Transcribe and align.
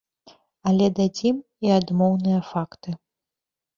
Але 0.69 0.87
дадзім 0.99 1.35
і 1.67 1.73
адмоўныя 1.79 2.39
факты. 2.51 2.89